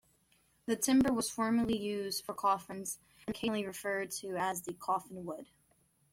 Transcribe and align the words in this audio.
The 0.65 0.75
timber 0.75 1.13
was 1.13 1.29
formerly 1.29 1.77
used 1.77 2.25
for 2.25 2.33
coffins 2.33 2.97
and 3.27 3.35
is 3.35 3.37
occasionally 3.39 3.67
referred 3.67 4.09
to 4.21 4.35
as 4.35 4.63
"coffinwood". 4.63 5.45